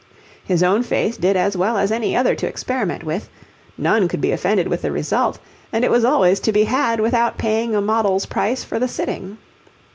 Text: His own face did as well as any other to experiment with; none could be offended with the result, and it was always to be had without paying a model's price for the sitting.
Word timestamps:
His 0.43 0.63
own 0.63 0.81
face 0.81 1.15
did 1.15 1.37
as 1.37 1.55
well 1.55 1.77
as 1.77 1.91
any 1.91 2.15
other 2.15 2.33
to 2.33 2.47
experiment 2.47 3.03
with; 3.03 3.29
none 3.77 4.07
could 4.07 4.19
be 4.19 4.31
offended 4.31 4.67
with 4.67 4.81
the 4.81 4.91
result, 4.91 5.37
and 5.71 5.85
it 5.85 5.91
was 5.91 6.03
always 6.03 6.39
to 6.39 6.51
be 6.51 6.63
had 6.63 6.99
without 6.99 7.37
paying 7.37 7.75
a 7.75 7.81
model's 7.81 8.25
price 8.25 8.63
for 8.63 8.79
the 8.79 8.87
sitting. 8.87 9.37